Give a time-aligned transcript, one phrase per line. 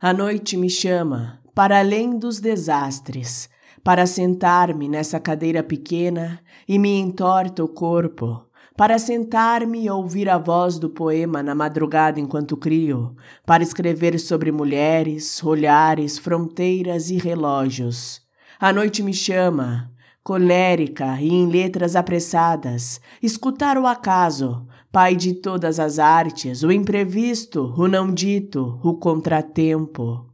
[0.00, 3.50] A noite me chama para além dos desastres,
[3.82, 10.38] para sentar-me nessa cadeira pequena e me entorta o corpo, para sentar-me e ouvir a
[10.38, 18.22] voz do poema na madrugada enquanto crio, para escrever sobre mulheres, olhares, fronteiras e relógios.
[18.60, 19.90] A noite me chama,
[20.22, 24.64] colérica e em letras apressadas, escutar o acaso,
[24.98, 30.26] pai de todas as artes, o imprevisto, o não dito, o contratempo.